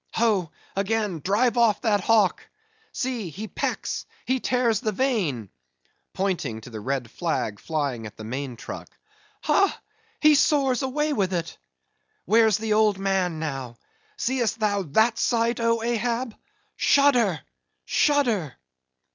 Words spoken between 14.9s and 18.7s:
that sight, oh Ahab!—shudder, shudder!"